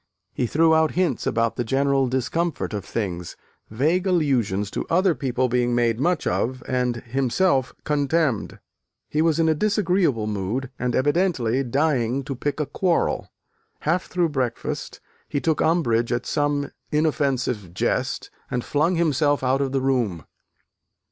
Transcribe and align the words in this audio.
He 0.33 0.47
threw 0.47 0.73
out 0.73 0.93
hints 0.93 1.27
about 1.27 1.57
the 1.57 1.63
general 1.63 2.07
discomfort 2.07 2.73
of 2.73 2.83
things, 2.83 3.35
vague 3.69 4.07
allusions 4.07 4.71
to 4.71 4.87
other 4.89 5.13
people 5.13 5.47
being 5.47 5.75
made 5.75 5.99
much 5.99 6.25
of 6.25 6.63
and 6.67 6.95
himself 7.03 7.71
contemned. 7.83 8.57
He 9.09 9.21
was 9.21 9.39
in 9.39 9.47
a 9.47 9.53
disagreeable 9.53 10.25
mood, 10.25 10.71
and 10.79 10.95
evidently 10.95 11.63
dying 11.63 12.23
to 12.23 12.35
pick 12.35 12.59
a 12.59 12.65
quarrel. 12.65 13.31
Half 13.81 14.07
through 14.07 14.29
breakfast, 14.29 14.99
he 15.29 15.39
took 15.39 15.61
umbrage 15.61 16.11
at 16.11 16.25
some 16.25 16.71
inoffensive 16.91 17.71
jest, 17.71 18.31
and 18.49 18.65
flung 18.65 18.95
himself 18.95 19.43
out 19.43 19.61
of 19.61 19.71
the 19.71 19.81
room. 19.81 20.25